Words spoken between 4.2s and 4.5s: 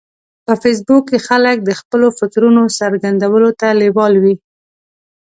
وي